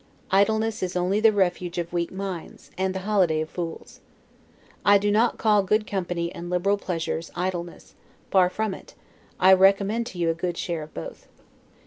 [0.31, 3.99] Idleness is only the refuge of weak minds, and the holiday of fools.
[4.83, 7.93] I do not call good company and liberal pleasures, idleness;
[8.31, 8.95] far from it:
[9.39, 11.27] I recommend to you a good share of both.